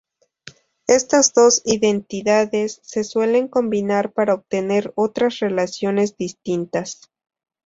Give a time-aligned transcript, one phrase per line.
[0.87, 7.01] Estas dos identidades se suelen combinar para obtener otras relaciones distintas.